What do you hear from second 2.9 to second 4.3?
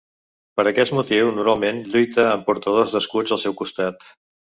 d'escuts al seu costat.